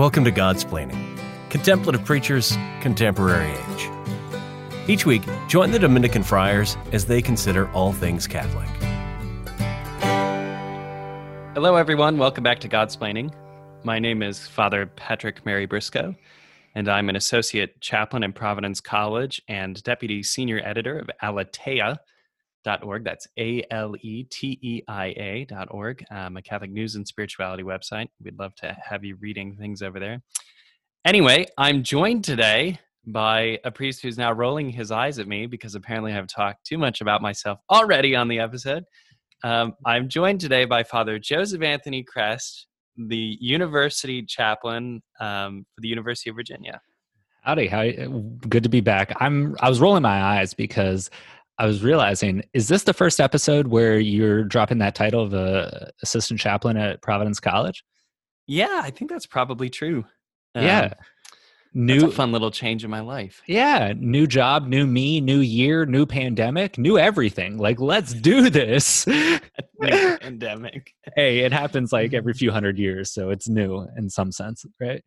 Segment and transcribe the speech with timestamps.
[0.00, 3.90] Welcome to Godsplaining, Contemplative Preachers, Contemporary Age.
[4.88, 8.66] Each week, join the Dominican friars as they consider all things Catholic.
[11.52, 12.16] Hello, everyone.
[12.16, 13.30] Welcome back to Godsplaining.
[13.84, 16.14] My name is Father Patrick Mary Briscoe,
[16.74, 21.10] and I'm an associate chaplain in Providence College and deputy senior editor of
[22.66, 23.04] Aleteia.org.
[23.04, 28.08] That's A L E T E I A.org, um, a Catholic news and spirituality website.
[28.22, 30.22] We'd love to have you reading things over there.
[31.04, 35.74] Anyway, I'm joined today by a priest who's now rolling his eyes at me because
[35.74, 38.84] apparently I've talked too much about myself already on the episode.
[39.42, 42.66] Um, I'm joined today by Father Joseph Anthony Kress,
[42.96, 46.80] the university chaplain um, for the University of Virginia.
[47.42, 47.88] Howdy, how
[48.50, 49.16] good to be back.
[49.18, 51.08] I'm I was rolling my eyes because
[51.60, 55.90] I was realizing is this the first episode where you're dropping that title of a
[56.02, 57.84] assistant chaplain at Providence College?
[58.46, 60.06] Yeah, I think that's probably true.
[60.54, 60.94] Um, yeah.
[61.74, 63.42] New fun little change in my life.
[63.46, 67.58] Yeah, new job, new me, new year, new pandemic, new everything.
[67.58, 69.06] Like, let's do this.
[69.06, 69.38] new
[70.18, 70.94] pandemic.
[71.14, 75.04] hey, it happens like every few hundred years, so it's new in some sense, right?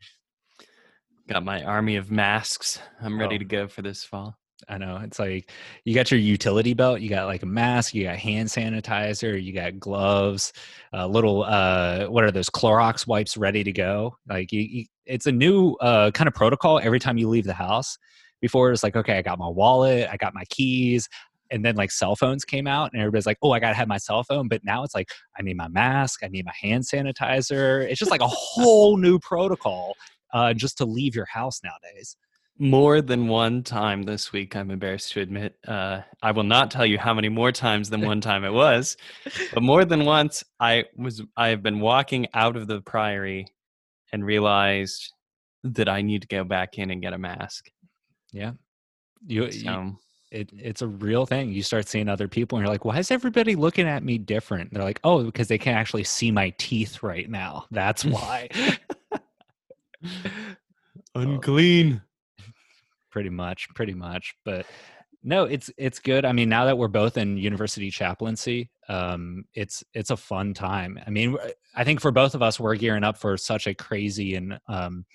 [1.28, 2.80] Got my army of masks.
[3.02, 3.40] I'm ready Oh.
[3.40, 4.38] to go for this fall.
[4.70, 4.98] I know.
[5.04, 5.52] It's like
[5.84, 9.52] you got your utility belt, you got like a mask, you got hand sanitizer, you
[9.54, 10.54] got gloves,
[10.94, 14.18] uh, little uh what are those Clorox wipes ready to go.
[14.28, 17.54] Like you, you, it's a new uh kind of protocol every time you leave the
[17.54, 17.98] house.
[18.42, 21.08] Before it's like, okay, I got my wallet, I got my keys,
[21.52, 23.88] and then like cell phones came out and everybody's like, "Oh, I got to have
[23.88, 26.84] my cell phone." But now it's like, I need my mask, I need my hand
[26.84, 27.84] sanitizer.
[27.90, 29.96] It's just like a whole new protocol
[30.34, 32.18] uh just to leave your house nowadays.
[32.60, 35.58] More than one time this week, I'm embarrassed to admit.
[35.68, 38.96] Uh, I will not tell you how many more times than one time it was,
[39.54, 41.22] but more than once, I was.
[41.36, 43.48] I have been walking out of the priory
[44.12, 45.12] and realized
[45.64, 47.72] that I need to go back in and get a mask.
[48.32, 48.52] Yeah.
[49.26, 49.98] You, you
[50.34, 51.52] it, it's a real thing.
[51.54, 54.74] You start seeing other people and you're like, why is everybody looking at me different?
[54.74, 57.66] They're like, oh, because they can't actually see my teeth right now.
[57.72, 58.50] That's why.
[61.16, 62.02] unclean.
[63.14, 64.36] Pretty much, pretty much.
[64.44, 64.66] But
[65.24, 66.26] no, it's it's good.
[66.26, 71.00] I mean, now that we're both in university chaplaincy, um, it's it's a fun time.
[71.06, 71.38] I mean,
[71.76, 75.06] I think for both of us, we're gearing up for such a crazy and um,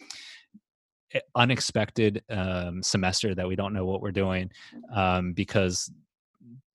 [1.35, 4.51] unexpected um, semester that we don't know what we're doing
[4.95, 5.91] um, because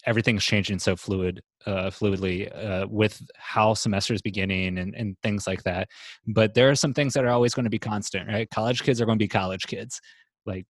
[0.06, 5.64] everything's changing so fluid uh, fluidly uh, with how semesters beginning and, and things like
[5.64, 5.88] that
[6.28, 9.00] but there are some things that are always going to be constant right college kids
[9.00, 10.02] are going to be college kids
[10.46, 10.66] like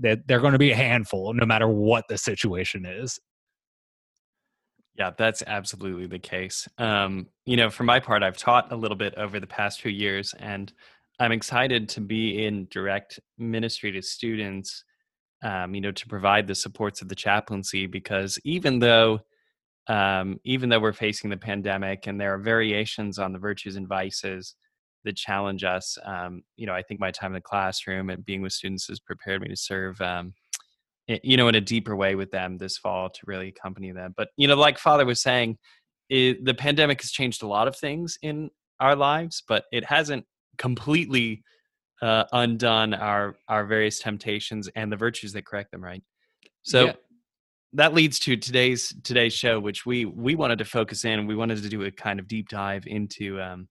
[0.00, 3.18] that they're going to be a handful no matter what the situation is
[4.96, 6.68] Yeah, that's absolutely the case.
[6.78, 9.90] Um, you know, for my part, I've taught a little bit over the past few
[9.90, 10.72] years, and
[11.18, 14.84] I'm excited to be in direct ministry to students,
[15.42, 19.20] um, you know, to provide the supports of the chaplaincy because even though
[19.88, 23.86] um, even though we're facing the pandemic and there are variations on the virtues and
[23.86, 24.56] vices
[25.06, 28.42] that challenge us, um, you know, I think my time in the classroom and being
[28.42, 30.34] with students has prepared me to serve um,
[31.08, 34.28] you know in a deeper way with them this fall to really accompany them but
[34.36, 35.56] you know like father was saying
[36.08, 38.50] it, the pandemic has changed a lot of things in
[38.80, 40.24] our lives but it hasn't
[40.58, 41.42] completely
[42.02, 46.02] uh, undone our our various temptations and the virtues that correct them right
[46.62, 46.92] so Yeah.
[47.74, 51.62] that leads to today's today's show which we we wanted to focus in we wanted
[51.62, 53.68] to do a kind of deep dive into um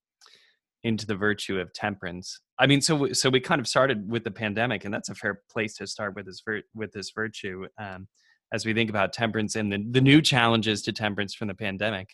[0.86, 2.40] into the virtue of temperance.
[2.60, 5.16] I mean so we- so we kind of started with the pandemic and that's a
[5.16, 8.08] fair place to start with this vir- with this virtue um
[8.54, 12.10] as we think about temperance and the, the new challenges to temperance from the pandemic.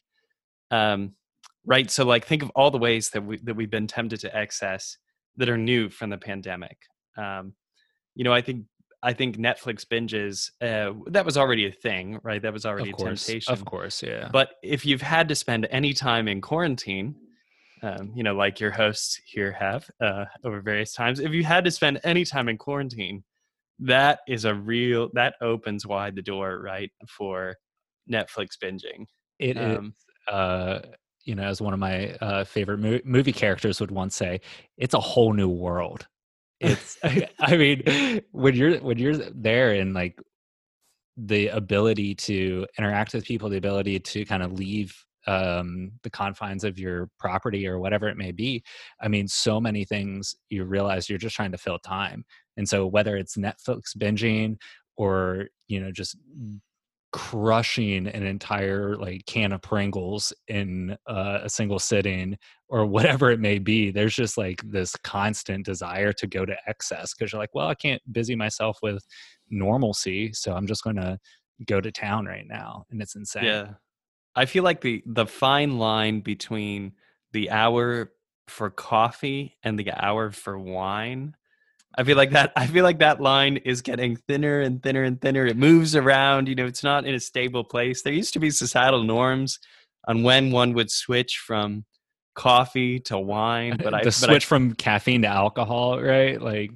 [0.71, 1.15] Um
[1.65, 1.91] right?
[1.91, 4.97] So like think of all the ways that we that we've been tempted to excess
[5.37, 6.77] that are new from the pandemic.
[7.17, 7.53] Um
[8.15, 8.65] you know i think
[9.03, 10.33] i think netflix binges
[10.69, 12.41] uh that was already a thing right?
[12.41, 14.29] That was already of a temptation of course yeah.
[14.39, 17.15] But if you've had to spend any time in quarantine,
[17.83, 21.63] um, you know, like your hosts here have uh, over various times, if you had
[21.65, 23.23] to spend any time in quarantine,
[23.79, 27.55] that is a real that opens wide the door, right, for
[28.11, 29.05] Netflix binging.
[29.39, 29.95] It is, Um,
[30.27, 30.79] uh,
[31.23, 34.41] you know, as one of my uh, favorite mo- movie characters would once say,
[34.77, 36.07] "It's a whole new world."
[36.59, 36.97] It's,
[37.39, 40.19] I mean, when you're when you're there and like
[41.17, 44.95] the ability to interact with people, the ability to kind of leave
[45.27, 48.63] um, the confines of your property or whatever it may be.
[49.01, 52.25] I mean, so many things you realize you're just trying to fill time,
[52.57, 54.57] and so whether it's Netflix binging
[54.97, 56.17] or you know just
[57.11, 62.37] crushing an entire like can of Pringles in uh, a single sitting
[62.69, 63.91] or whatever it may be.
[63.91, 67.75] There's just like this constant desire to go to excess because you're like, well, I
[67.75, 69.05] can't busy myself with
[69.49, 71.19] normalcy, so I'm just going to
[71.67, 73.43] go to town right now, and it's insane.
[73.43, 73.67] Yeah,
[74.35, 76.93] I feel like the the fine line between
[77.33, 78.11] the hour
[78.47, 81.35] for coffee and the hour for wine
[81.95, 82.51] I feel like that.
[82.55, 85.45] I feel like that line is getting thinner and thinner and thinner.
[85.45, 86.47] It moves around.
[86.47, 88.01] You know, it's not in a stable place.
[88.01, 89.59] There used to be societal norms
[90.07, 91.85] on when one would switch from
[92.33, 96.41] coffee to wine, but the I switch I, from caffeine to alcohol, right?
[96.41, 96.71] Like,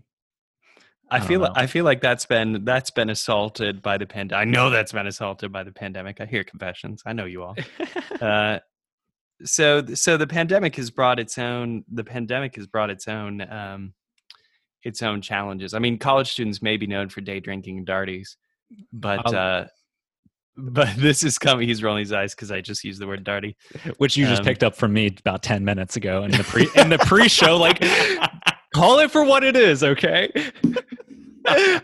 [1.09, 1.53] I, I feel know.
[1.55, 4.41] I feel like that's been that's been assaulted by the pandemic.
[4.41, 6.19] I know that's been assaulted by the pandemic.
[6.19, 7.03] I hear confessions.
[7.05, 7.55] I know you all.
[8.21, 8.59] uh,
[9.43, 11.83] so so the pandemic has brought its own.
[11.91, 13.41] The pandemic has brought its own.
[13.41, 13.93] Um,
[14.85, 15.73] its own challenges.
[15.73, 18.37] I mean, college students may be known for day drinking and darties,
[18.93, 19.65] but uh,
[20.55, 21.67] but this is coming.
[21.67, 23.55] He's rolling his eyes because I just used the word darty,
[23.97, 26.69] which you just um, picked up from me about ten minutes ago in the pre
[26.75, 27.57] in the pre show.
[27.57, 27.83] Like,
[28.75, 30.29] call it for what it is, okay?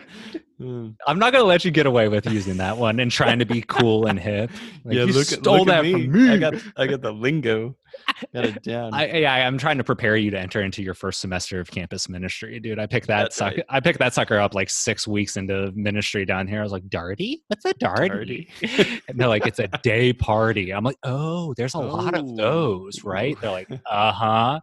[1.08, 3.64] I'm not gonna let you get away with using that one and trying to be
[3.68, 4.52] cool and hip.
[4.84, 6.30] Like, yeah, look, stole look that from me.
[6.30, 7.76] I got I got the lingo.
[8.34, 8.94] Got it down.
[8.94, 12.08] I, yeah, I'm trying to prepare you to enter into your first semester of campus
[12.08, 12.78] ministry, dude.
[12.78, 13.58] I picked that sucker.
[13.58, 13.66] Right.
[13.70, 16.60] I picked that sucker up like six weeks into ministry down here.
[16.60, 17.38] I was like, "Darty?
[17.48, 19.02] What's a darty?" darty.
[19.08, 21.88] and they're like, "It's a day party." I'm like, "Oh, there's a oh.
[21.88, 24.60] lot of those, right?" They're like, "Uh huh."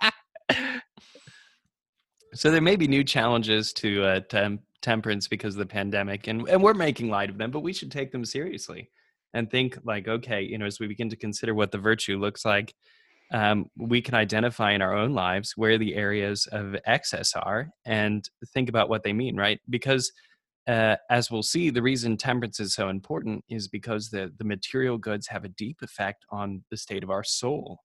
[2.36, 6.48] so there may be new challenges to uh, to temperance because of the pandemic and,
[6.48, 8.88] and we're making light of them but we should take them seriously
[9.34, 12.44] and think like okay you know as we begin to consider what the virtue looks
[12.44, 12.74] like
[13.32, 18.28] um, we can identify in our own lives where the areas of excess are and
[18.54, 19.60] think about what they mean right?
[19.68, 20.12] Because
[20.68, 24.98] uh, as we'll see the reason temperance is so important is because the the material
[24.98, 27.80] goods have a deep effect on the state of our soul.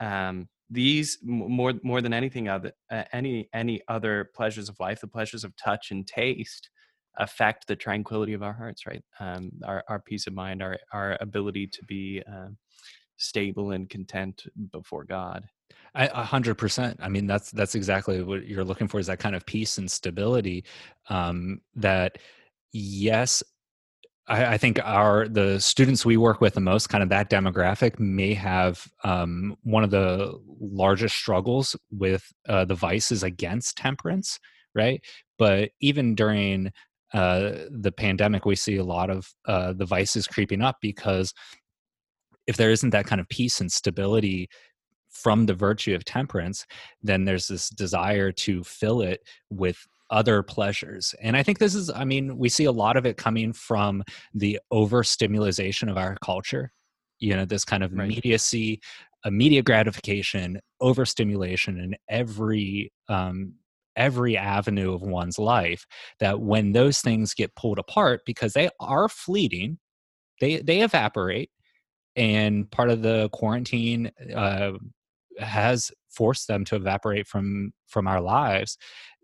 [0.00, 5.06] Um, these more more than anything other uh, any any other pleasures of life the
[5.06, 6.70] pleasures of touch and taste
[7.18, 11.18] affect the tranquility of our hearts right um, our, our peace of mind our our
[11.20, 12.48] ability to be uh,
[13.18, 15.44] stable and content before god
[15.94, 16.98] a hundred percent.
[17.02, 19.90] I mean, that's that's exactly what you're looking for is that kind of peace and
[19.90, 20.64] stability.
[21.10, 22.16] Um, that
[22.72, 23.42] yes,
[24.28, 27.98] I, I, think our the students we work with the most, kind of that demographic,
[27.98, 34.38] may have um, one of the largest struggles with uh, the vices against temperance,
[34.74, 35.02] right?
[35.38, 36.72] But even during
[37.12, 41.34] uh, the pandemic, we see a lot of uh, the vices creeping up because
[42.46, 44.48] if there isn't that kind of peace and stability
[45.10, 46.66] from the virtue of temperance,
[47.02, 49.20] then there's this desire to fill it
[49.50, 51.14] with other pleasures.
[51.20, 54.04] And I think this is, I mean, we see a lot of it coming from
[54.34, 56.70] the overstimulation of our culture.
[57.18, 58.04] You know, this kind of right.
[58.04, 58.80] immediacy,
[59.24, 63.54] immediate gratification, overstimulation in every um,
[63.94, 65.86] every avenue of one's life.
[66.20, 69.78] That when those things get pulled apart, because they are fleeting,
[70.40, 71.50] they they evaporate.
[72.16, 74.72] And part of the quarantine uh,
[75.38, 78.76] has forced them to evaporate from from our lives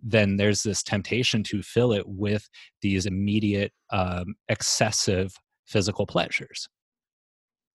[0.02, 2.48] then there's this temptation to fill it with
[2.82, 5.34] these immediate um, excessive
[5.66, 6.68] physical pleasures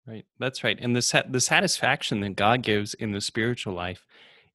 [0.07, 4.06] right that's right and the sa- the satisfaction that god gives in the spiritual life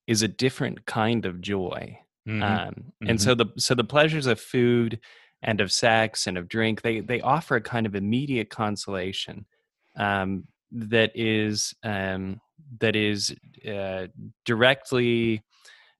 [0.06, 2.42] is a different kind of joy mm-hmm.
[2.42, 3.16] Um, and mm-hmm.
[3.16, 5.00] so the so the pleasures of food
[5.42, 9.46] and of sex and of drink they they offer a kind of immediate consolation
[9.96, 12.40] um, that is um,
[12.80, 13.34] that is
[13.66, 14.06] uh,
[14.44, 15.42] directly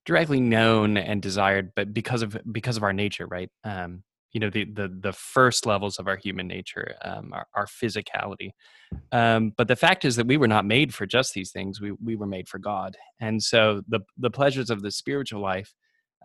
[0.09, 3.51] directly known and desired, but because of because of our nature, right?
[3.63, 7.67] Um, you know, the the the first levels of our human nature, um, our, our
[7.67, 8.53] physicality.
[9.13, 11.79] Um, but the fact is that we were not made for just these things.
[11.79, 15.75] We we were made for God, and so the the pleasures of the spiritual life,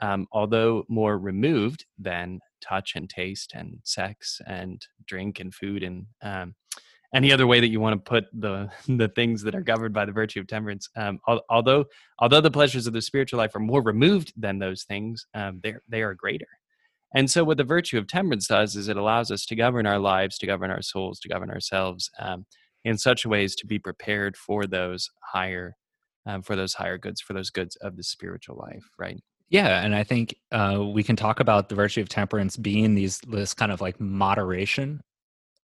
[0.02, 6.06] um, although more removed than touch and taste and sex and drink and food and
[6.22, 6.56] um,
[7.14, 10.06] any other way that you want to put the the things that are governed by
[10.06, 10.90] the virtue of temperance.
[10.96, 11.86] Um, although
[12.20, 15.76] although the pleasures of the spiritual life are more removed than those things, um, they
[15.88, 16.48] they are greater.
[17.16, 20.00] And so, what the virtue of temperance does is it allows us to govern our
[20.00, 22.46] lives, to govern our souls, to govern ourselves um,
[22.84, 25.76] in such ways to be prepared for those higher,
[26.26, 28.84] um, for those higher goods, for those goods of the spiritual life.
[28.98, 29.22] Right.
[29.50, 33.20] Yeah, and I think uh, we can talk about the virtue of temperance being these
[33.28, 35.02] this kind of like moderation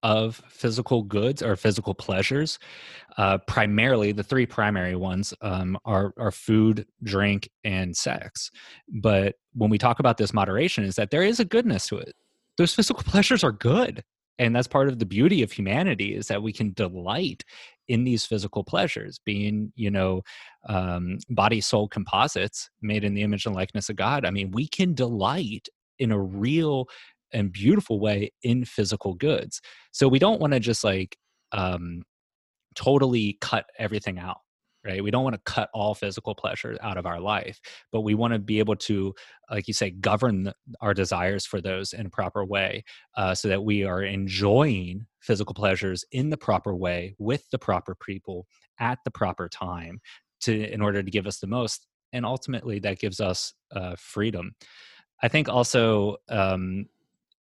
[0.03, 2.59] of physical goods or physical pleasures.
[3.17, 8.49] Uh, primarily, the three primary ones um, are, are food, drink, and sex.
[8.87, 12.15] But when we talk about this moderation, is that there is a goodness to it.
[12.57, 14.03] Those physical pleasures are good.
[14.37, 17.43] and that's part of the beauty of humanity is that we can delight
[17.89, 20.21] in these physical pleasures being you know
[20.67, 24.67] um, body soul composites made in the image and likeness of god i mean we
[24.67, 25.67] can delight
[25.99, 26.87] in a real
[27.33, 29.61] and beautiful way in physical goods.
[29.91, 31.17] So we don't want to just like
[31.51, 32.03] um,
[32.75, 34.37] totally cut everything out
[34.85, 35.03] right?
[35.03, 37.59] We don't want to cut all physical pleasure out of our life
[37.91, 39.13] but we want to be able to
[39.51, 42.83] like you say govern our desires for those in a proper way
[43.17, 47.93] uh, so that we are enjoying physical pleasures in the proper way with the proper
[47.93, 48.47] people
[48.79, 49.99] at the proper time
[50.39, 54.51] to in order to give us the most and ultimately that gives us uh, freedom.
[55.21, 56.85] I think also um,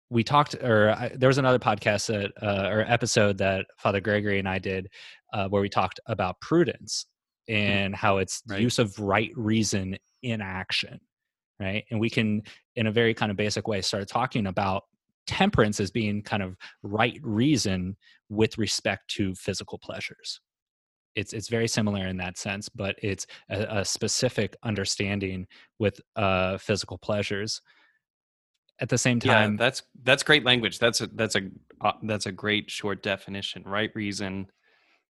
[0.10, 4.40] we talked or I, there was another podcast that uh, or episode that father gregory
[4.40, 4.90] and i did
[5.34, 7.06] uh, where we talked about prudence
[7.50, 7.60] mm-hmm.
[7.60, 8.62] and how it's right.
[8.62, 11.00] use of right reason in action
[11.60, 12.42] right and we can
[12.76, 14.84] in a very kind of basic way start talking about
[15.26, 17.96] temperance as being kind of right reason
[18.30, 20.42] with respect to physical pleasures
[21.16, 25.48] it's it's very similar in that sense but it's a, a specific understanding
[25.80, 27.62] with uh, physical pleasures
[28.84, 29.54] at the same time.
[29.54, 30.78] yeah, that's that's great language.
[30.78, 31.50] That's a that's a
[31.82, 33.64] uh, that's a great short definition.
[33.66, 34.48] Right reason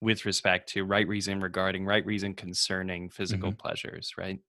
[0.02, 3.58] with respect to right reason regarding right reason concerning physical mm-hmm.
[3.58, 4.40] pleasures right?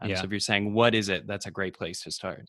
[0.00, 0.16] Um, yeah.
[0.16, 1.26] so if you're saying what is it?
[1.26, 2.48] that's a great place to start.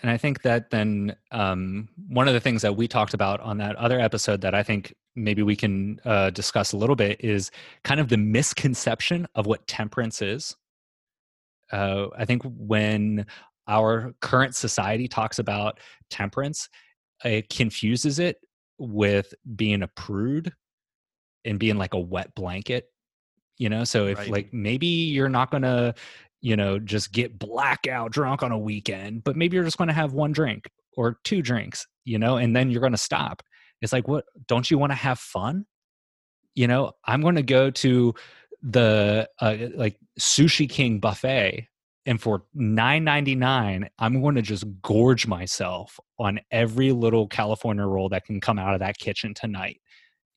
[0.00, 3.58] And i think that then um, one of the things that we talked about on
[3.58, 7.50] that other episode that i think maybe we can uh, discuss a little bit is
[7.84, 10.56] kind of the misconception of what temperance is.
[11.70, 13.24] Uh, i think when
[13.72, 16.68] our current society talks about temperance,
[17.24, 18.36] it confuses it
[18.78, 20.52] with being a prude
[21.44, 22.84] and being like a wet blanket.
[23.58, 24.30] You know, so if right.
[24.30, 25.94] like maybe you're not gonna,
[26.40, 30.12] you know, just get blackout drunk on a weekend, but maybe you're just gonna have
[30.12, 33.42] one drink or two drinks, you know, and then you're gonna stop.
[33.80, 35.64] It's like, what don't you want to have fun?
[36.54, 38.14] You know, I'm gonna go to
[38.62, 41.68] the uh, like sushi king buffet
[42.06, 48.24] and for 9.99 i'm going to just gorge myself on every little california roll that
[48.24, 49.80] can come out of that kitchen tonight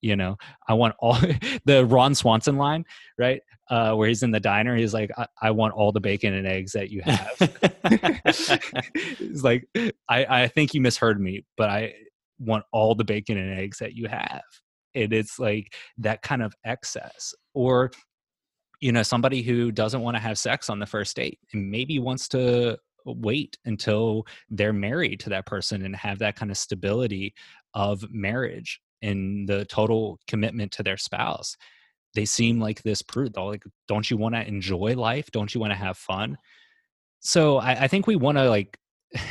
[0.01, 0.38] you know?
[0.67, 1.17] I want all
[1.65, 2.86] the ron swanson line
[3.17, 3.41] right?
[3.67, 6.45] Uh, where he's in the diner he's like I, I, want all the bacon and
[6.45, 7.36] eggs that you have.
[9.17, 9.67] He's like
[10.07, 11.91] I, I think you misheard me but i
[12.39, 14.43] want all the bacon and eggs that you have.
[14.93, 17.34] And it's like that kind of excess.
[17.53, 17.91] Or
[18.82, 22.00] you know somebody who doesn't want to have sex on the first date and maybe
[22.00, 27.34] wants to wait until they're married to that person and have that kind of stability
[27.74, 31.55] of marriage and the total commitment to their spouse.
[32.15, 33.36] They seem like this prude.
[33.38, 35.29] Like don't you want to enjoy life?
[35.32, 36.38] Don't you want to have fun?
[37.20, 38.77] So i, I think we want to like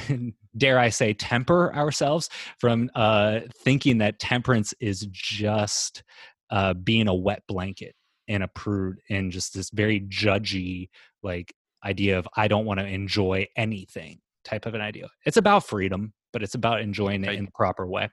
[0.57, 6.03] dare i say temper ourselves from uh thinking that temperance is just
[6.51, 7.95] uh being a wet blanket
[8.29, 10.89] and a prude and just this very judgy
[11.23, 11.55] like
[11.85, 15.09] idea of I don't want to enjoy anything type of an idea.
[15.25, 17.35] It's about freedom, but it's about enjoying right.
[17.35, 18.11] it in the proper way.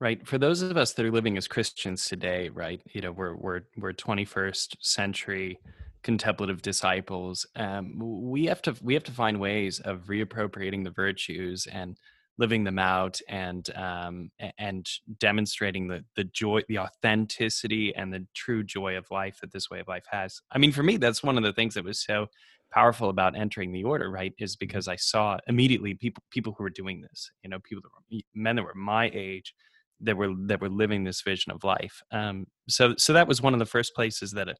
[0.00, 0.26] Right.
[0.26, 2.82] For those of us that are living as Christians today, right?
[2.92, 5.58] You know, we're we're we're 21st century
[6.02, 7.46] contemplative disciples.
[7.56, 11.96] Um, we have to we have to find ways of reappropriating the virtues and
[12.38, 14.88] living them out and um, and
[15.18, 19.80] demonstrating the the joy, the authenticity, and the true joy of life that this way
[19.80, 20.40] of life has.
[20.50, 22.26] I mean, for me, that's one of the things that was so
[22.72, 24.10] powerful about entering the order.
[24.10, 24.66] Right, is mm-hmm.
[24.66, 27.30] because I saw immediately people people who were doing this.
[27.42, 29.54] You know, people that were men that were my age
[30.00, 32.02] that were that were living this vision of life.
[32.10, 34.54] Um, so so that was one of the first places that uh,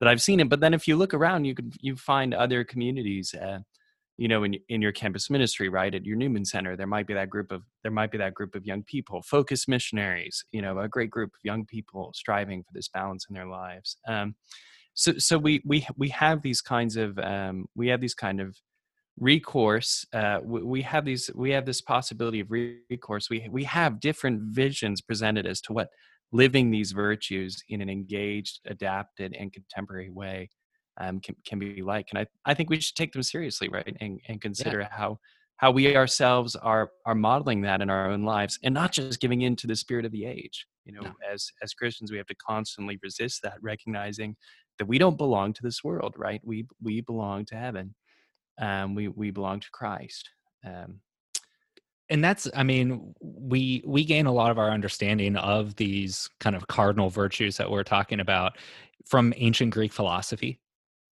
[0.00, 0.48] that I've seen it.
[0.48, 3.34] But then if you look around, you can you find other communities.
[3.34, 3.60] Uh,
[4.20, 7.14] you know in in your campus ministry right at your newman center there might be
[7.14, 10.78] that group of there might be that group of young people focus missionaries you know
[10.78, 13.96] a great group of young people striving for this balance in their lives.
[14.06, 14.34] Um,
[14.94, 18.56] so so we we we have these kinds of um, we have these kind of
[19.18, 23.30] recourse uh, we, we have these we have this possibility of recourse.
[23.30, 25.88] We we have different visions presented as to what
[26.32, 30.48] living these virtues in an engaged adapted and contemporary way
[31.00, 32.06] um, can, can be like.
[32.10, 33.96] And I, I think we should take them seriously, right?
[34.00, 34.88] And, and consider yeah.
[34.90, 35.18] how
[35.60, 39.42] how we ourselves are are modeling that in our own lives and not just giving
[39.42, 41.12] in to the spirit of the age you know no.
[41.30, 44.34] as as christians we have to constantly resist that recognizing
[44.78, 47.94] that we don't belong to this world right we we belong to heaven
[48.58, 50.30] um we we belong to christ
[50.66, 50.98] um
[52.08, 56.56] and that's i mean we we gain a lot of our understanding of these kind
[56.56, 58.56] of cardinal virtues that we're talking about
[59.06, 60.58] from ancient greek philosophy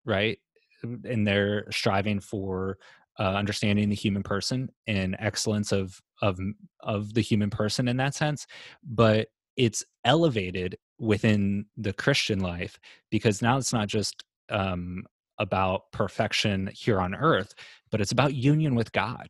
[0.04, 0.38] right?
[0.82, 2.78] And they're striving for
[3.18, 6.38] uh, understanding the human person and excellence of of
[6.80, 8.46] of the human person in that sense
[8.82, 12.78] but it's elevated within the christian life
[13.10, 15.04] because now it's not just um,
[15.38, 17.54] about perfection here on earth
[17.90, 19.28] but it's about union with god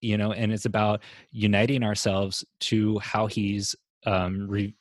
[0.00, 1.02] you know and it's about
[1.32, 3.74] uniting ourselves to how he's
[4.06, 4.74] um, re-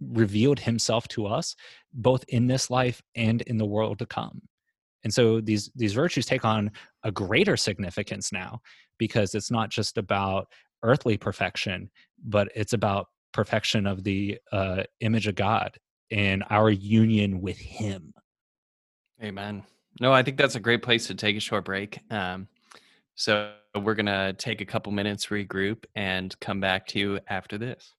[0.00, 1.54] revealed himself to us
[1.92, 4.42] both in this life and in the world to come.
[5.04, 6.70] And so these these virtues take on
[7.04, 8.60] a greater significance now
[8.98, 10.48] because it's not just about
[10.82, 11.90] earthly perfection
[12.22, 15.76] but it's about perfection of the uh, image of god
[16.10, 18.12] and our union with him.
[19.22, 19.62] Amen.
[20.00, 22.48] No i think that's a great place to take a short break um,
[23.14, 27.94] so we're to take a couple minutes regroup and come back to you after this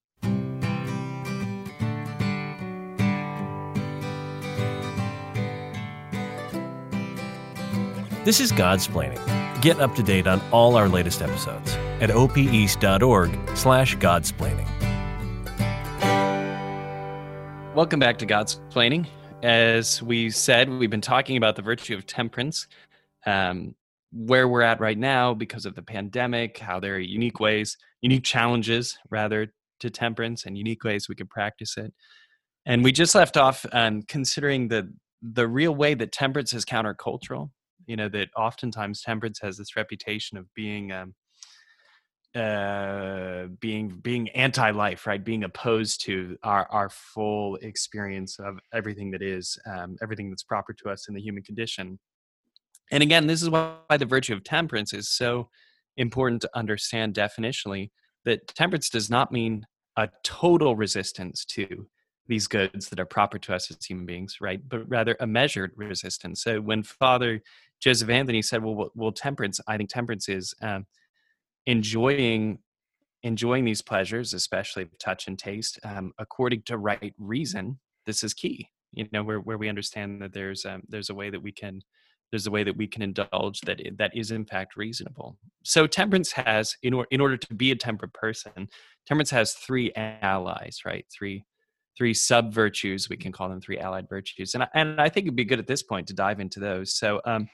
[8.31, 9.61] This is Godsplaining.
[9.61, 14.65] Get up to date on all our latest episodes at opeast.org slash godsplaining.
[17.75, 19.05] Welcome back to Godsplaining.
[19.43, 22.69] As we said, we've been talking about the virtue of temperance,
[23.25, 23.75] um,
[24.13, 28.23] where we're at right now because of the pandemic, how there are unique ways, unique
[28.23, 31.93] challenges rather to temperance and unique ways we can practice it.
[32.65, 34.89] And we just left off um, considering the
[35.21, 37.50] the real way that temperance is countercultural
[37.91, 41.13] you know that oftentimes temperance has this reputation of being um,
[42.33, 45.21] uh, being being anti-life, right?
[45.21, 50.71] Being opposed to our our full experience of everything that is, um, everything that's proper
[50.71, 52.00] to us in the human condition.
[52.93, 55.50] And again, this is why the virtue of temperance is so
[55.98, 57.91] important to understand definitionally.
[58.24, 59.65] That temperance does not mean
[59.98, 61.88] a total resistance to
[62.27, 64.62] these goods that are proper to us as human beings, right?
[64.69, 66.41] But rather a measured resistance.
[66.41, 67.41] So when Father
[67.81, 69.59] Joseph Anthony said, "Well, well, temperance.
[69.67, 70.85] I think temperance is um,
[71.65, 72.59] enjoying
[73.23, 77.79] enjoying these pleasures, especially touch and taste, um, according to right reason.
[78.05, 78.67] This is key.
[78.91, 81.82] You know, where where we understand that there's um, there's a way that we can
[82.32, 85.38] there's a way that we can indulge that that is in fact reasonable.
[85.63, 88.69] So temperance has in, or, in order to be a temperate person,
[89.06, 91.06] temperance has three allies, right?
[91.12, 91.45] Three
[91.97, 95.25] three sub virtues we can call them three allied virtues, and I, and I think
[95.25, 96.93] it'd be good at this point to dive into those.
[96.93, 97.49] So um,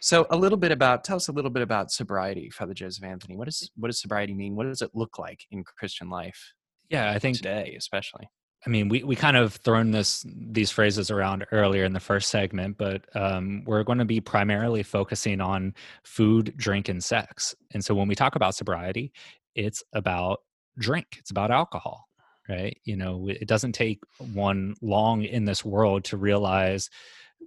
[0.00, 3.36] so a little bit about tell us a little bit about sobriety, Father Joseph Anthony.
[3.36, 4.56] What does what does sobriety mean?
[4.56, 6.54] What does it look like in Christian life?
[6.88, 8.28] Yeah, I think today especially.
[8.66, 12.30] I mean, we, we kind of thrown this these phrases around earlier in the first
[12.30, 17.54] segment, but um, we're going to be primarily focusing on food, drink, and sex.
[17.72, 19.12] And so when we talk about sobriety,
[19.54, 20.40] it's about
[20.78, 21.06] drink.
[21.18, 22.08] It's about alcohol,
[22.48, 22.76] right?
[22.84, 24.00] You know, it doesn't take
[24.32, 26.90] one long in this world to realize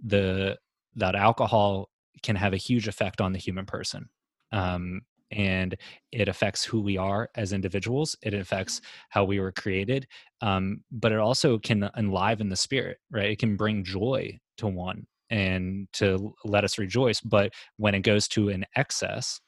[0.01, 0.57] the
[0.95, 1.89] that alcohol
[2.23, 4.09] can have a huge effect on the human person.
[4.51, 5.75] Um, and
[6.11, 8.15] it affects who we are as individuals.
[8.23, 10.07] It affects how we were created,
[10.41, 13.29] um, but it also can enliven the spirit, right?
[13.29, 17.21] It can bring joy to one and to let us rejoice.
[17.21, 19.39] But when it goes to an excess,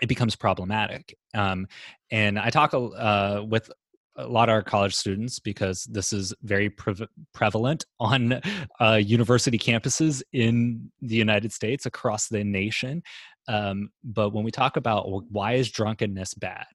[0.00, 1.16] it becomes problematic.
[1.34, 1.66] Um,
[2.10, 3.70] and I talk uh, with
[4.16, 8.40] a lot of our college students because this is very pre- prevalent on
[8.80, 13.02] uh, university campuses in the United States across the nation.
[13.48, 16.66] Um, but when we talk about why is drunkenness bad,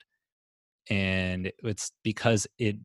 [0.89, 2.77] and it's because it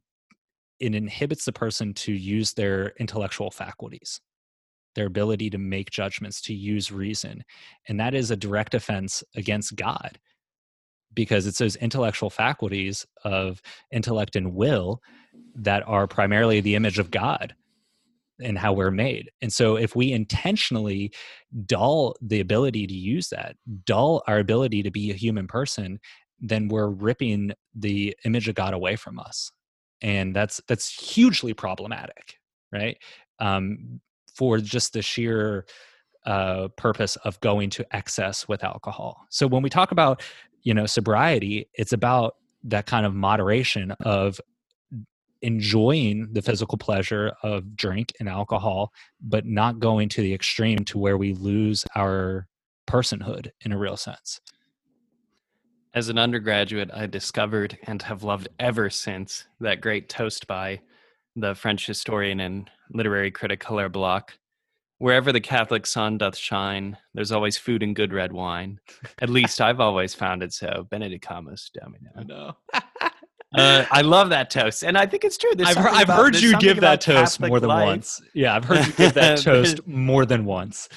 [0.81, 4.21] it inhibits the person to use their intellectual faculties
[4.95, 7.43] their ability to make judgments to use reason.
[7.89, 10.19] And that is a direct offense against god
[11.15, 15.01] because it's those intellectual faculties of intellect and will
[15.55, 17.55] that are primarily the image of God
[18.41, 19.31] and how we're made.
[19.41, 21.13] And so if we intentionally
[21.67, 26.01] dull the ability to use that, dull our ability to be a human person,
[26.41, 29.53] then we're ripping the image of God away from us.
[30.03, 32.35] And that's that's hugely problematic,
[32.73, 32.99] right?
[33.39, 34.01] Um,
[34.35, 35.65] for just the sheer
[36.27, 39.27] uh, purpose of going to excess with alcohol.
[39.31, 40.23] So when we talk about
[40.65, 44.41] you know sobriety it's about that kind of moderation of
[45.43, 50.99] enjoying the physical pleasure of drink and alcohol but not going to the extreme to
[50.99, 52.49] where we lose our
[52.87, 54.41] personhood in a real sense.
[55.93, 60.81] As an undergraduate i discovered and have loved ever since that great toast by
[61.37, 64.33] the french historian and literary critic hilaire belloc
[65.05, 68.81] Wherever the Catholic sun doth shine, there's always food and good red wine.
[69.21, 70.87] At least I've always found it so.
[70.91, 72.11] Benedicamus Domino.
[72.17, 72.53] I know.
[73.55, 75.51] uh, I love that toast, and I think it's true.
[75.63, 77.87] I've, heard, I've about, heard you give that toast Catholic more than life.
[77.87, 78.23] once.
[78.35, 80.89] Yeah, I've heard you give that toast more than once.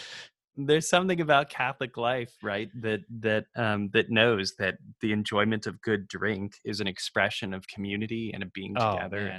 [0.55, 2.69] there's something about Catholic life, right?
[2.81, 7.67] That that um, that knows that the enjoyment of good drink is an expression of
[7.67, 9.35] community and of being Oh, together man.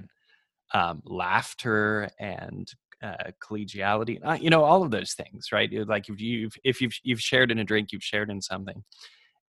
[0.75, 2.71] and um, laughter and
[3.03, 4.19] uh, collegiality.
[4.25, 5.71] Uh, you know, all of those things, right?
[5.87, 8.85] Like if you've if you've you've shared in a drink, you've shared in something.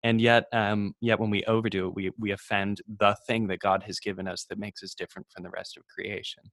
[0.01, 3.83] And yet, um, yet when we overdo it, we we offend the thing that God
[3.83, 6.43] has given us that makes us different from the rest of creation.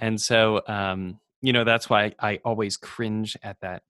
[0.00, 3.82] And so, um, you know, that's why I always cringe at that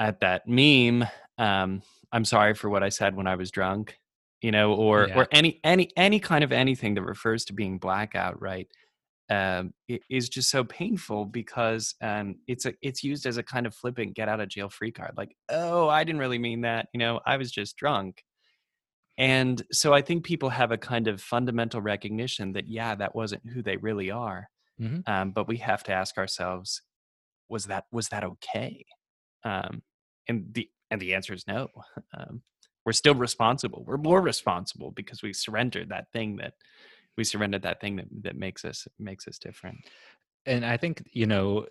[0.00, 1.06] at that meme.
[1.38, 3.98] Um, I'm sorry for what I said when I was drunk,
[4.42, 5.18] you know, or Yeah.
[5.18, 8.66] or any any any kind of anything that refers to being blackout, right?
[9.30, 13.66] Um, it is just so painful because um, it's a it's used as a kind
[13.66, 15.14] of flippant get out of jail free card.
[15.16, 18.24] Like, oh, I didn't really mean that, you know, I was just drunk.
[19.16, 23.48] And so I think people have a kind of fundamental recognition that yeah, that wasn't
[23.48, 25.02] who they really are Mhm.
[25.06, 26.82] um, but we have to ask ourselves
[27.48, 28.86] was that was that okay
[29.44, 29.82] um,
[30.28, 31.68] and the and the answer is no
[32.18, 32.42] um,
[32.86, 36.54] we're still responsible we're more responsible because we surrendered that thing that
[37.18, 39.76] we surrendered that thing that, that makes us makes us different
[40.46, 41.66] and I think you know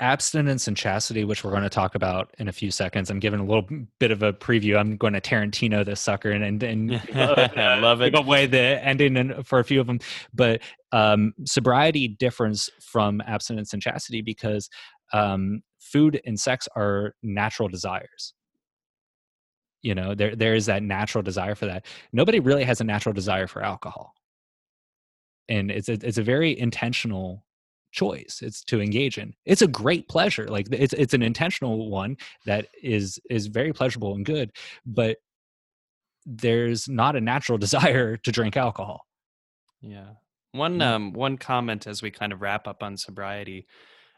[0.00, 3.10] abstinence and chastity, which we're going to talk about in a few seconds.
[3.10, 3.66] I'm giving a little
[3.98, 4.78] bit of a preview.
[4.78, 7.48] I'm going to Tarantino this sucker and and, and uh,
[7.80, 8.16] Love it.
[8.16, 9.98] away the ending and for a few of them.
[10.32, 14.68] But um, sobriety differs from abstinence and chastity because
[15.12, 18.34] um, food and sex are natural desires.
[19.82, 21.86] You know, there there is that natural desire for that.
[22.12, 24.14] Nobody really has a natural desire for alcohol
[25.48, 27.44] and it's a, it's a very intentional
[27.90, 32.16] choice it's to engage in it's a great pleasure like it's it's an intentional one
[32.44, 34.50] that is is very pleasurable and good
[34.84, 35.16] but
[36.26, 39.06] there's not a natural desire to drink alcohol
[39.80, 40.10] Yeah.
[40.52, 40.82] One Mm.
[40.82, 43.66] um one comment as we kind of wrap up on sobriety.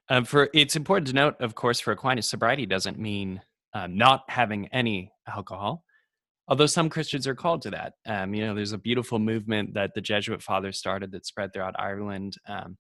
[0.08, 3.40] Um, for it's important to note, of course, for Aquinas, sobriety doesn't mean
[3.74, 5.85] um, not having any alcohol.
[6.48, 7.92] Although some Christians are called to that.
[8.06, 11.78] Um, you know, there's a beautiful movement that the Jesuit fathers started that spread throughout
[11.78, 12.35] Ireland.
[12.48, 12.76] Um,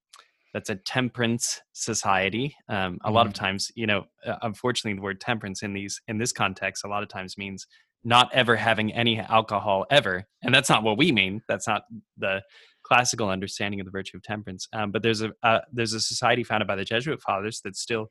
[0.52, 2.56] that's a temperance society.
[2.68, 6.18] Um, a lot of times, you know, uh, unfortunately, the word temperance in these in
[6.18, 7.66] this context a lot of times means
[8.02, 11.42] not ever having any alcohol ever, and that's not what we mean.
[11.46, 11.82] That's not
[12.18, 12.42] the
[12.82, 14.66] classical understanding of the virtue of temperance.
[14.72, 18.10] Um, but there's a uh, there's a society founded by the Jesuit fathers that's still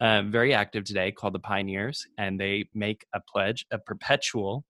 [0.00, 4.64] uh, very active today called the Pioneers, and they make a pledge, a perpetual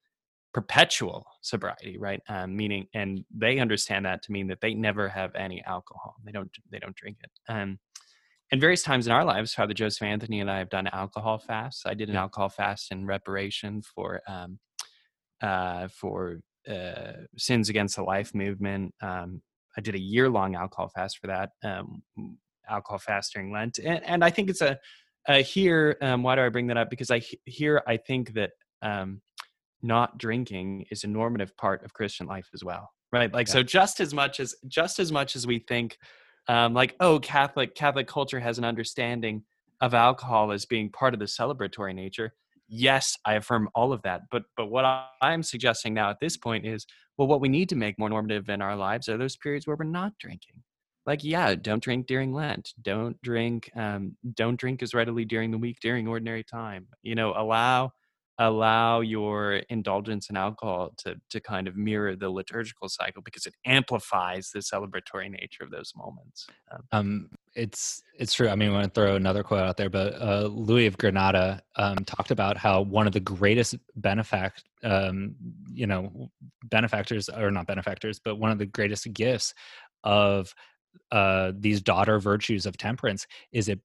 [0.55, 2.23] perpetual sobriety right?
[2.29, 6.15] Um, meaning and they understand that to mean that they never have any alcohol.
[6.25, 7.53] They don't they don't drink it.
[7.53, 7.81] Um,
[8.53, 11.83] and various times in our lives father joseph anthony and i have done alcohol fasts.
[11.85, 14.61] I did an alcohol fast in reparation for um,
[15.43, 18.95] uh, for uh, sins against the life movement.
[19.03, 19.43] Um,
[19.77, 22.03] i did a year long alcohol fast for that um,
[22.71, 24.79] alcohol fast during lent and, and i think it's a,
[25.29, 28.51] a here um, why do i bring that up because i here i think that
[28.83, 29.21] um,
[29.85, 33.33] not drinking is a normative part of Christian life as well, right?
[33.33, 33.53] Like, Yeah.
[33.53, 35.99] so just as much as just as much as we think,
[36.49, 39.45] um, like, oh, Catholic Catholic culture has an understanding
[39.81, 42.33] of alcohol as being part of the celebratory nature.
[42.67, 44.85] Yes, I affirm all of that, but but what
[45.21, 46.87] I'm suggesting now at this point is,
[47.19, 49.77] well, what we need to make more normative in our lives are those periods where
[49.77, 50.63] we're not drinking.
[51.07, 52.73] Like, yeah, don't drink during Lent.
[52.81, 53.71] Don't drink.
[53.77, 56.87] Um, don't drink as readily during the week during ordinary time.
[57.03, 57.93] You know, allow
[58.38, 63.55] allow your indulgence in alcohol to to kind of mirror the liturgical cycle because it
[63.64, 66.47] amplifies the celebratory nature of those moments.
[66.73, 69.88] Um, um it's it's true i mean i want to throw another quote out there
[69.88, 75.37] but uh louis of granada um talked about how one of the greatest benefact um
[75.73, 76.29] you know
[76.64, 79.55] benefactors or not benefactors but one of the greatest gifts
[80.03, 80.53] of
[81.11, 83.80] uh these daughter virtues of temperance is it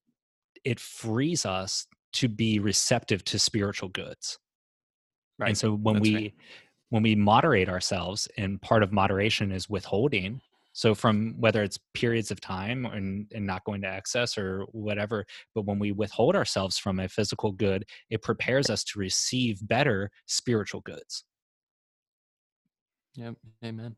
[0.63, 4.39] it frees us to be receptive to spiritual goods
[5.37, 5.49] right.
[5.49, 6.33] and so when That's we right.
[6.89, 10.41] when we moderate ourselves and part of moderation is withholding
[10.73, 15.25] so from whether it's periods of time and, and not going to excess or whatever
[15.55, 20.09] but when we withhold ourselves from a physical good it prepares us to receive better
[20.25, 21.23] spiritual goods
[23.15, 23.35] Yep.
[23.65, 23.95] Amen.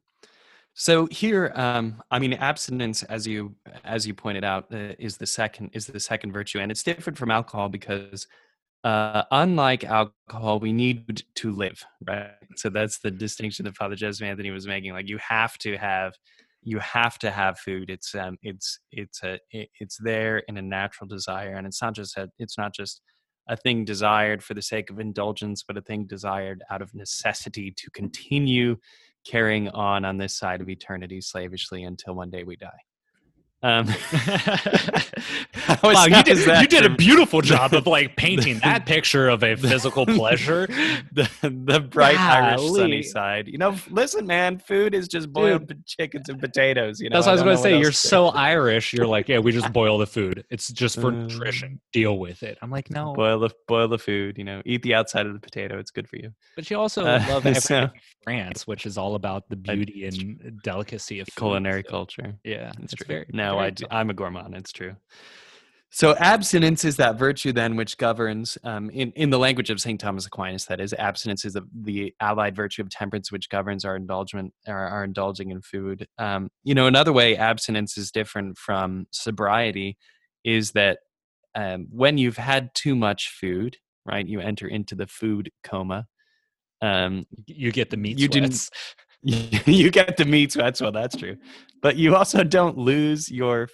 [0.73, 5.27] So here, um, I mean, abstinence, as you as you pointed out, uh, is the
[5.27, 8.25] second is the second virtue, and it's different from alcohol because,
[8.83, 12.31] uh, unlike alcohol, we need to live, right?
[12.55, 14.93] So that's the distinction that Father Joseph Anthony was making.
[14.93, 16.13] Like you have to have,
[16.63, 17.89] you have to have food.
[17.89, 21.95] It's um, it's it's a it, it's there in a natural desire, and it's not
[21.95, 23.01] just a it's not just
[23.49, 27.73] a thing desired for the sake of indulgence, but a thing desired out of necessity
[27.75, 28.77] to continue
[29.25, 32.69] carrying on on this side of eternity slavishly until one day we die.
[33.63, 33.85] Um,
[35.83, 39.55] wow, you did, you did a beautiful job of like painting that picture of a
[39.55, 40.65] physical pleasure.
[41.11, 43.47] the, the bright Irish sunny side.
[43.47, 46.99] You know, listen, man, food is just boiled Dude, chickens and potatoes.
[46.99, 47.79] You know, that's what I was going to say.
[47.79, 48.93] You're so Irish.
[48.93, 50.43] You're like, yeah, we just boil the food.
[50.49, 51.79] It's just for uh, nutrition.
[51.93, 52.57] Deal with it.
[52.63, 54.39] I'm like, no, boil the boil the food.
[54.39, 55.77] You know, eat the outside of the potato.
[55.77, 56.31] It's good for you.
[56.55, 57.89] But you also uh, love so,
[58.23, 61.91] France, which is all about the beauty and delicacy of food, culinary so.
[61.91, 62.33] culture.
[62.43, 63.05] Yeah, it's true.
[63.07, 64.55] Very, no, very I do, I'm a gourmand.
[64.55, 64.95] It's true.
[65.93, 69.99] So abstinence is that virtue then which governs, um, in, in the language of St.
[69.99, 73.97] Thomas Aquinas, that is, abstinence is the, the allied virtue of temperance which governs our
[73.97, 76.07] indulgement, our, our indulging in food.
[76.17, 79.97] Um, you know, another way abstinence is different from sobriety
[80.45, 80.99] is that
[81.55, 86.07] um, when you've had too much food, right, you enter into the food coma.
[86.81, 88.71] Um, you get the meat you sweats.
[89.67, 90.81] You get the meat sweats.
[90.81, 91.37] Well, that's true,
[91.81, 93.67] but you also don't lose your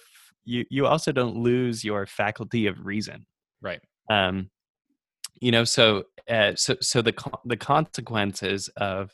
[0.44, 3.26] you you also don't lose your faculty of reason
[3.60, 3.80] right
[4.10, 4.48] um
[5.40, 9.10] you know so uh, so so the the consequences of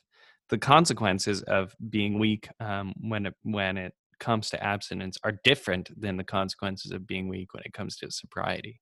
[0.50, 5.90] the consequences of being weak um, when it when it comes to abstinence are different
[6.00, 8.78] than the consequences of being weak when it comes to sobriety.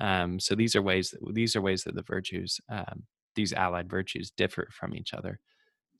[0.00, 3.90] Um, so these are ways that these are ways that the virtues, um, these allied
[3.90, 5.38] virtues, differ from each other.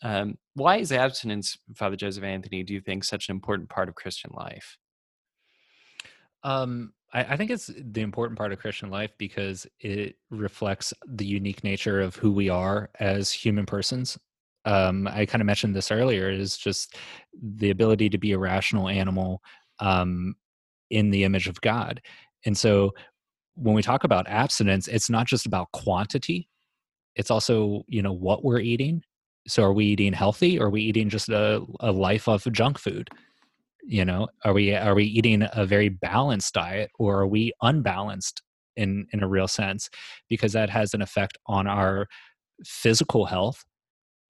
[0.02, 2.62] Um, why is abstinence, Father Joseph Anthony?
[2.62, 4.78] Do you think such an important part of Christian life?
[6.42, 11.26] Um, I, I, think it's the important part of Christian life because it reflects the
[11.26, 14.18] unique nature of who we are as human persons.
[14.64, 16.96] Um, I kind of mentioned this earlier is just
[17.42, 19.42] the ability to be a rational animal
[19.80, 20.34] um,
[20.90, 22.00] in the image of God.
[22.46, 22.92] And so
[23.54, 26.48] when we talk about abstinence, it's not just about quantity,
[27.16, 29.02] it's also, you know, what we're eating.
[29.46, 30.58] So are we eating healthy?
[30.58, 33.08] Or are we eating just a, a life of junk food?
[33.82, 38.42] you know are we are we eating a very balanced diet or are we unbalanced
[38.76, 39.90] in in a real sense?
[40.28, 42.06] Because that has an effect on our
[42.64, 43.64] physical health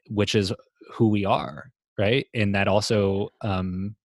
[0.09, 0.53] which is
[0.93, 2.27] who we are right?
[2.35, 3.97] And that also um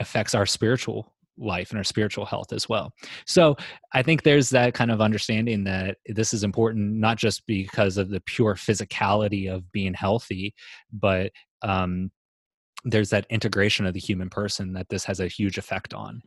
[0.00, 2.92] affects our spiritual life and our spiritual health as well.
[3.26, 3.56] So
[3.92, 8.10] I think there's that kind of understanding that this is important not just because of
[8.10, 10.54] the pure physicality of being healthy,
[10.92, 11.30] but
[11.62, 12.10] um,
[12.84, 16.22] there's that integration of the human person that this has a huge effect on.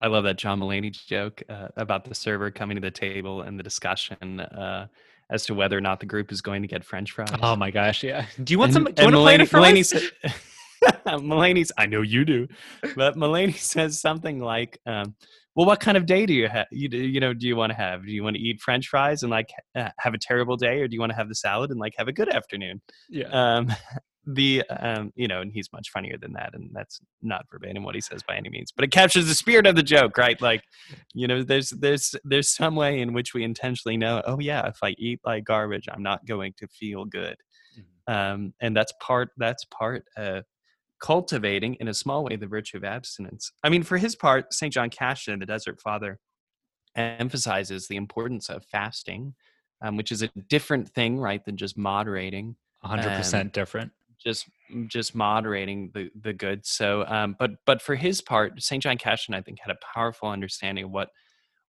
[0.00, 3.56] I love that John Mulaney joke uh, about the server coming to the table and
[3.56, 4.88] the discussion uh,
[5.30, 7.30] as to whether or not the group is going to get French fries.
[7.40, 8.26] Oh my gosh, yeah.
[8.42, 8.94] Do you want and, some?
[8.94, 9.94] Do you want Mulaney, of fries?
[11.06, 12.48] Mulaney's, I know you do,
[12.96, 15.14] but Mulaney says something like, um,
[15.54, 16.66] "Well, what kind of day do you have?
[16.70, 18.04] You, you know, do you want to have?
[18.04, 20.94] Do you want to eat French fries and like have a terrible day, or do
[20.94, 23.28] you want to have the salad and like have a good afternoon?" Yeah.
[23.28, 23.72] Um,
[24.26, 27.94] the um you know and he's much funnier than that and that's not verbatim what
[27.94, 30.62] he says by any means but it captures the spirit of the joke right like
[31.12, 34.76] you know there's there's there's some way in which we intentionally know oh yeah if
[34.82, 37.36] i eat like garbage i'm not going to feel good
[37.76, 38.14] mm-hmm.
[38.14, 40.44] um and that's part that's part of
[41.02, 44.72] cultivating in a small way the virtue of abstinence i mean for his part st
[44.72, 46.18] john cassian the desert father
[46.96, 49.34] emphasizes the importance of fasting
[49.82, 54.48] um, which is a different thing right than just moderating 100% um, different just
[54.86, 56.70] just moderating the the goods.
[56.70, 60.28] So, um, but but for his part, Saint John Cassian, I think, had a powerful
[60.28, 61.08] understanding of what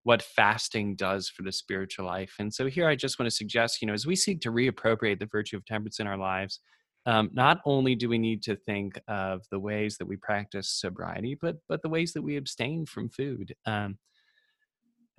[0.04, 2.34] what fasting does for the spiritual life.
[2.38, 5.18] And so here, I just want to suggest, you know, as we seek to reappropriate
[5.18, 6.60] the virtue of temperance in our lives,
[7.06, 11.36] um, not only do we need to think of the ways that we practice sobriety,
[11.40, 13.54] but but the ways that we abstain from food.
[13.66, 13.98] Um,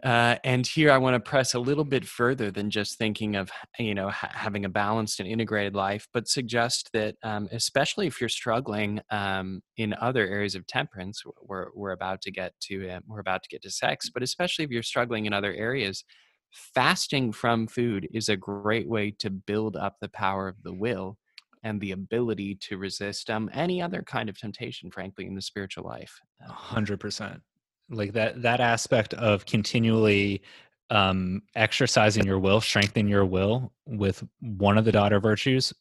[0.03, 3.49] uh, and here I want to press a little bit further than just thinking of,
[3.79, 8.19] you know, ha- having a balanced and integrated life, but suggest that, um, especially if
[8.19, 12.99] you're struggling um, in other areas of temperance, we're, we're about to get to, uh,
[13.07, 16.03] we're about to get to sex, but especially if you're struggling in other areas,
[16.51, 21.17] fasting from food is a great way to build up the power of the will
[21.65, 25.83] and the ability to resist um, any other kind of temptation, frankly, in the spiritual
[25.83, 26.21] life.
[26.47, 27.41] Hundred percent.
[27.89, 30.43] Like that that aspect of continually
[30.91, 35.73] um exercising your will strengthening your will with one of the daughter virtues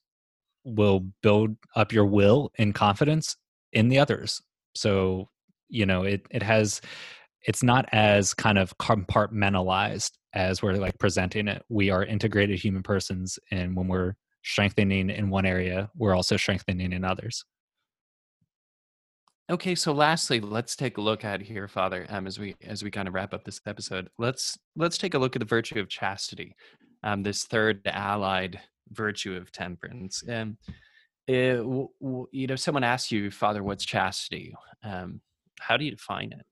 [0.64, 3.36] will build up your will and confidence
[3.74, 4.40] in the others.
[4.74, 5.28] So
[5.68, 6.80] you know it it has
[7.42, 11.62] it's not as kind of compartmentalized as we're like presenting it.
[11.68, 16.92] We are integrated human persons and when we're strengthening in one area we're also strengthening
[16.92, 17.44] in others
[19.50, 22.90] Okay, so lastly, let's take a look at here, Father, um, as we as we
[22.90, 24.08] kind of wrap up this episode.
[24.18, 26.56] Let's let's take a look at the virtue of chastity,
[27.02, 28.58] um, this third allied
[28.90, 30.22] virtue of temperance.
[30.26, 30.56] Um,
[31.26, 34.54] it, w- w- you know, someone asks you, Father, what's chastity?
[34.82, 35.20] Um,
[35.60, 36.46] how do you define it?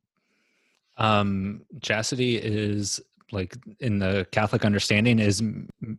[1.03, 3.01] Um, chastity is
[3.33, 5.43] like in the Catholic understanding is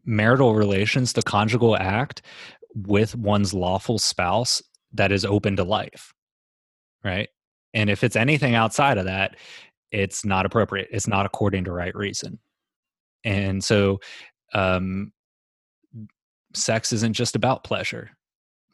[0.05, 2.21] marital relations, the conjugal act
[2.75, 4.61] with one's lawful spouse
[4.93, 6.13] that is open to life,
[7.03, 7.29] right?
[7.73, 9.35] And if it's anything outside of that,
[9.91, 10.89] it's not appropriate.
[10.91, 12.39] It's not according to right reason.
[13.23, 13.99] And so,
[14.53, 15.11] um,
[16.53, 18.11] sex isn't just about pleasure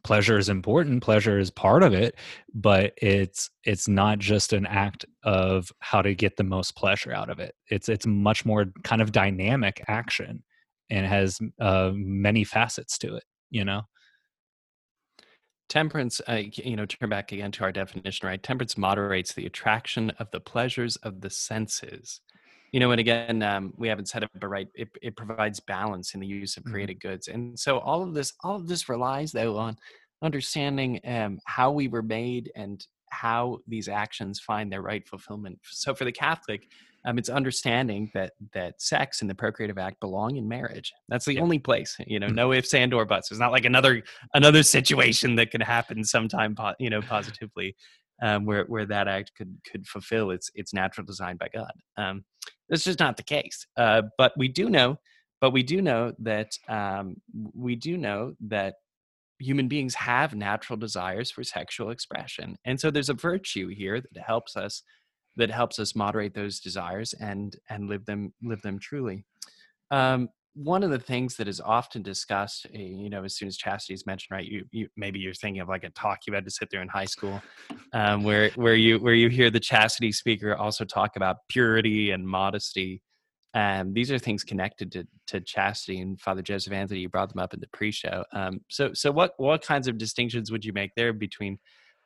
[0.09, 2.15] pleasure is important pleasure is part of it
[2.53, 7.29] but it's it's not just an act of how to get the most pleasure out
[7.29, 7.53] of it.
[7.67, 10.43] It's it's much more kind of dynamic action
[10.89, 13.83] and has uh, many facets to it you know?
[15.67, 18.41] Temperance uh, you know turn back again to our definition right?
[18.41, 22.21] Temperance moderates the attraction of the pleasures of the senses.
[22.71, 26.13] You know and again um, we haven't said it but right it, it provides balance
[26.15, 26.73] in the use of mm-hmm.
[26.73, 27.27] created goods.
[27.27, 29.77] And so all of this all of this relies though on
[30.21, 35.93] understanding um, how we were made and how these actions find their right fulfillment so
[35.93, 36.67] for the catholic
[37.05, 41.39] um, it's understanding that that sex and the procreative act belong in marriage that's the
[41.39, 42.35] only place you know mm-hmm.
[42.35, 44.03] no ifs and or buts It's not like another
[44.33, 47.75] another situation that could happen sometime you know positively
[48.21, 51.71] um, where where that act could could fulfill its its natural design by God.
[51.97, 52.23] Um,
[52.69, 53.65] that's just not the case.
[53.77, 54.97] Uh, but we do know,
[55.41, 57.15] but we do know that um,
[57.53, 58.75] we do know that
[59.39, 64.23] human beings have natural desires for sexual expression, and so there's a virtue here that
[64.23, 64.83] helps us
[65.37, 69.25] that helps us moderate those desires and and live them live them truly.
[69.91, 73.55] Um, one of the things that is often discussed, eh, you know, as soon as
[73.55, 74.45] chastity is mentioned, right?
[74.45, 76.87] You, you maybe you're thinking of like a talk you had to sit there in
[76.89, 77.41] high school,
[77.93, 82.27] um, where where you where you hear the chastity speaker also talk about purity and
[82.27, 83.01] modesty.
[83.53, 86.01] Um, these are things connected to to chastity.
[86.01, 88.23] And Father Joseph Anthony, you brought them up in the pre-show.
[88.33, 91.57] Um, so so what what kinds of distinctions would you make there between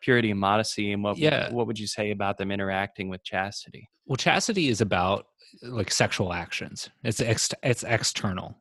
[0.02, 1.52] purity and modesty, and what yeah.
[1.52, 3.90] what would you say about them interacting with chastity?
[4.06, 5.28] Well, chastity is about
[5.62, 6.90] like sexual actions.
[7.04, 8.58] It's ex- it's external,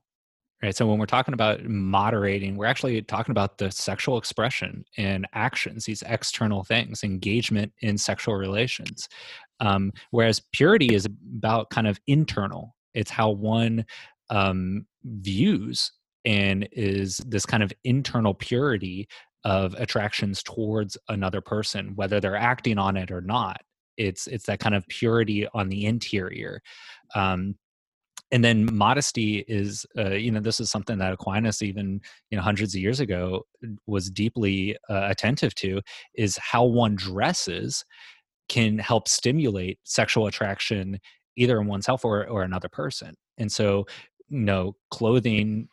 [0.62, 0.74] right?
[0.74, 5.84] So when we're talking about moderating, we're actually talking about the sexual expression and actions,
[5.84, 9.08] these external things, engagement in sexual relations.
[9.62, 12.74] Um, whereas purity is about kind of internal.
[12.92, 13.86] It's how one
[14.28, 15.92] um, views
[16.24, 19.08] and is this kind of internal purity
[19.44, 23.60] of attractions towards another person, whether they're acting on it or not
[23.96, 26.60] it's it's that kind of purity on the interior
[27.14, 27.54] um,
[28.30, 32.42] and then modesty is uh, you know this is something that aquinas even you know
[32.42, 33.42] hundreds of years ago
[33.86, 35.80] was deeply uh, attentive to
[36.14, 37.84] is how one dresses
[38.52, 41.00] can help stimulate sexual attraction
[41.38, 43.14] either in oneself or, or another person.
[43.38, 43.86] And so
[44.28, 45.68] you know clothing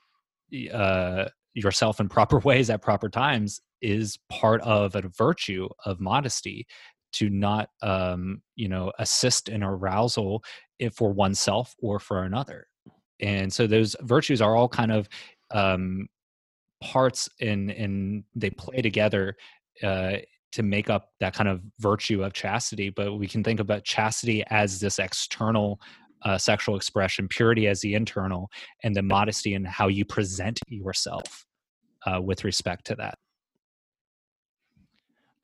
[0.74, 6.66] uh, yourself in proper ways at proper times is part of a virtue of modesty
[7.12, 10.42] to not um, you know assist in arousal
[10.94, 12.66] for oneself or for another.
[13.20, 15.10] And so those virtues are all kind of
[15.52, 16.08] um,
[16.82, 19.36] parts in and they play together
[19.84, 20.18] uh,
[20.52, 24.44] to make up that kind of virtue of chastity but we can think about chastity
[24.48, 25.80] as this external
[26.24, 28.50] uh, sexual expression purity as the internal
[28.84, 31.46] and the modesty and how you present yourself
[32.06, 33.16] uh, with respect to that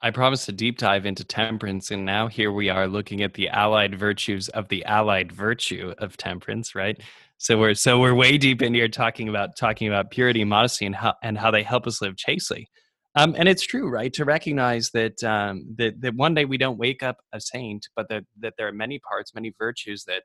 [0.02, 3.50] I promised a deep dive into temperance, and now here we are looking at the
[3.50, 7.02] allied virtues of the allied virtue of temperance, right?
[7.40, 10.96] So we're so we're way deep in here talking about talking about purity modesty and
[10.96, 12.70] how and how they help us live chastely.
[13.16, 14.12] Um, and it's true, right?
[14.14, 18.10] To recognize that um, that that one day we don't wake up a saint, but
[18.10, 20.24] that that there are many parts, many virtues that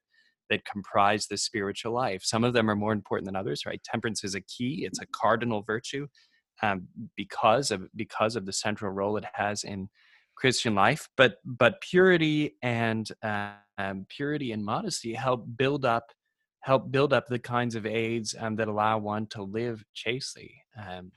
[0.51, 2.23] that comprise the spiritual life.
[2.25, 3.81] Some of them are more important than others, right?
[3.85, 6.09] Temperance is a key; it's a cardinal virtue
[6.63, 9.89] um, because of because of the central role it has in
[10.37, 11.09] Christian life.
[11.17, 16.07] But but purity and um, purity and modesty help build up
[16.61, 20.55] help build up the kinds of aids um, that allow one to live chastely.
[20.77, 21.13] Um,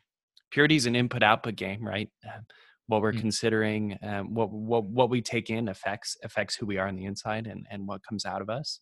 [0.53, 2.09] purity is an input output game, right?
[2.25, 2.39] Uh,
[2.87, 3.21] what we're mm-hmm.
[3.21, 7.05] considering, um, what what what we take in affects affects who we are on the
[7.05, 8.79] inside and and what comes out of us.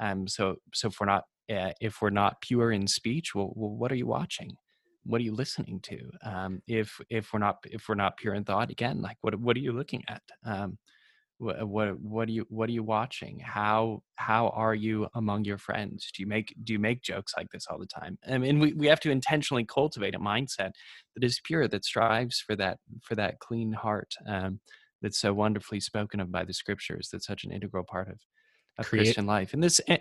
[0.00, 3.70] Um, so so if we're not uh, if we're not pure in speech, well, well,
[3.70, 4.56] what are you watching?
[5.04, 8.44] what are you listening to um, if if we're not if we're not pure in
[8.44, 10.78] thought again like what what are you looking at um,
[11.42, 13.40] what, what what are you what are you watching?
[13.40, 16.10] How how are you among your friends?
[16.14, 18.16] Do you make do you make jokes like this all the time?
[18.28, 20.70] I mean we, we have to intentionally cultivate a mindset
[21.14, 24.60] that is pure that strives for that for that clean heart um,
[25.02, 28.20] that's so wonderfully spoken of by the scriptures that's such an integral part of,
[28.78, 29.52] of Create, christian life.
[29.52, 29.98] And this eh,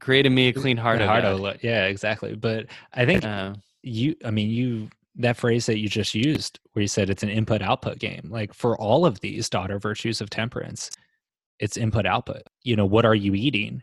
[0.00, 1.24] created me a clean heart, heart
[1.62, 2.34] yeah exactly.
[2.34, 6.82] But i think uh, you i mean you that phrase that you just used where
[6.82, 10.30] you said it's an input output game like for all of these daughter virtues of
[10.30, 10.90] temperance
[11.58, 13.82] it's input output you know what are you eating?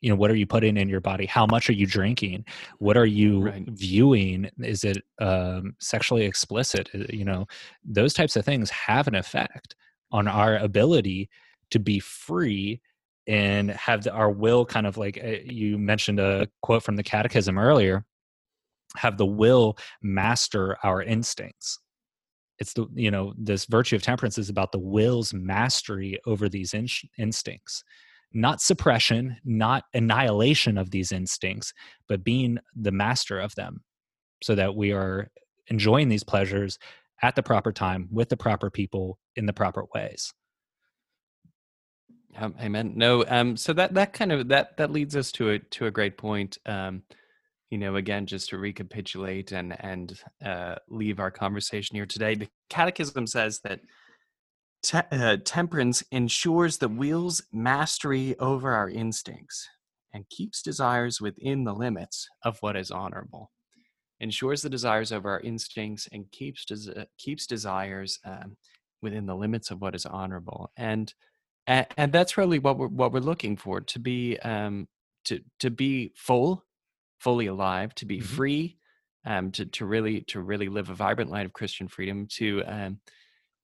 [0.00, 1.26] You know what are you putting in your body?
[1.26, 2.44] How much are you drinking?
[2.78, 3.64] What are you right.
[3.68, 4.48] viewing?
[4.60, 6.88] Is it um, sexually explicit?
[6.94, 7.46] Uh, you know
[7.84, 9.74] those types of things have an effect
[10.12, 11.28] on our ability
[11.70, 12.80] to be free
[13.26, 17.02] and have the, our will kind of like uh, you mentioned a quote from the
[17.02, 18.04] catechism earlier
[18.96, 21.78] have the will master our instincts.
[22.58, 26.74] It's the you know this virtue of temperance is about the will's mastery over these
[26.74, 27.84] in- instincts.
[28.32, 31.72] Not suppression not annihilation of these instincts
[32.08, 33.82] but being the master of them
[34.42, 35.30] so that we are
[35.68, 36.78] enjoying these pleasures
[37.22, 40.32] at the proper time with the proper people in the proper ways.
[42.36, 42.92] Um, amen.
[42.96, 45.90] No um so that that kind of that that leads us to a to a
[45.90, 47.02] great point um
[47.70, 52.48] you know, again, just to recapitulate and and uh, leave our conversation here today, the
[52.70, 53.80] Catechism says that
[54.82, 59.68] te- uh, temperance ensures the will's mastery over our instincts
[60.14, 63.50] and keeps desires within the limits of what is honorable.
[64.20, 68.56] Ensures the desires over our instincts and keeps des- keeps desires um,
[69.02, 70.72] within the limits of what is honorable.
[70.76, 71.12] And
[71.66, 74.88] and, and that's really what we're what we're looking for to be um,
[75.26, 76.64] to to be full
[77.18, 78.36] fully alive, to be mm-hmm.
[78.36, 78.78] free,
[79.26, 83.00] um, to to really to really live a vibrant life of Christian freedom, to um,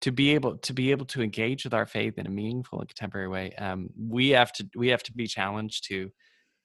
[0.00, 2.88] to be able to be able to engage with our faith in a meaningful and
[2.88, 3.52] contemporary way.
[3.54, 6.10] Um, we have to we have to be challenged to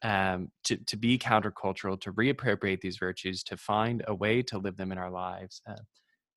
[0.02, 4.78] um, to to be countercultural, to reappropriate these virtues, to find a way to live
[4.78, 5.62] them in our lives.
[5.68, 5.76] Uh,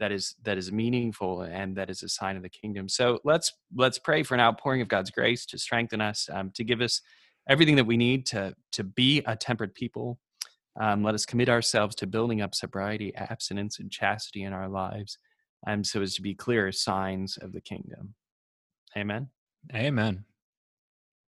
[0.00, 2.88] that is that is meaningful and that is a sign of the kingdom.
[2.88, 6.64] So let's let's pray for an outpouring of God's grace to strengthen us, um, to
[6.64, 7.00] give us
[7.48, 10.18] everything that we need to to be a tempered people,
[10.80, 15.18] um, let us commit ourselves to building up sobriety, abstinence, and chastity in our lives,
[15.66, 18.14] um, so as to be clear signs of the kingdom.
[18.96, 19.28] Amen.
[19.74, 20.24] Amen.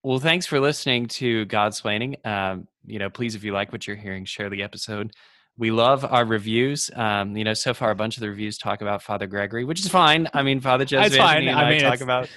[0.03, 2.25] Well, thanks for listening to Godsplaining.
[2.27, 5.13] Um, you know, please, if you like what you're hearing, share the episode.
[5.57, 6.91] We love our reviews.
[6.95, 9.81] Um, you know, so far a bunch of the reviews talk about Father Gregory, which
[9.81, 10.29] is fine.
[10.35, 12.29] I mean, Father Joseph and I, mean, talk about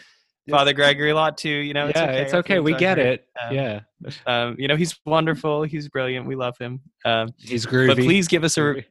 [0.49, 1.49] Father Gregory a lot too.
[1.49, 2.59] You know, it's yeah, okay it's okay.
[2.59, 3.27] We get it.
[3.41, 3.79] Um, yeah.
[4.25, 5.63] Um, you know, he's wonderful.
[5.63, 6.25] He's brilliant.
[6.25, 6.81] We love him.
[7.05, 7.87] Um, he's groovy.
[7.87, 8.85] But please give us a re-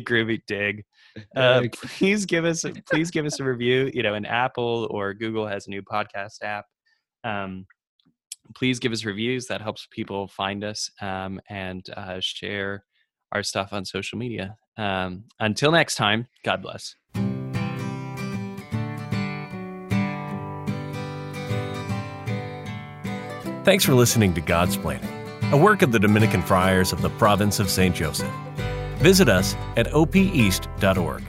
[0.00, 0.84] groovy dig.
[1.34, 3.90] Uh, please give us please give us a review.
[3.92, 6.66] You know, an Apple or Google has a new podcast app.
[7.24, 7.66] Um,
[8.54, 9.46] please give us reviews.
[9.46, 12.84] That helps people find us um, and uh, share
[13.32, 14.56] our stuff on social media.
[14.76, 16.94] Um, until next time, God bless.
[23.68, 27.68] Thanks for listening to Godsplaining, a work of the Dominican Friars of the Province of
[27.68, 27.94] St.
[27.94, 28.32] Joseph.
[28.96, 31.22] Visit us at opeast.org.